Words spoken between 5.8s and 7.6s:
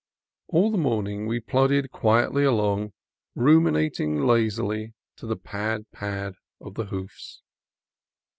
pad, of the hoofs.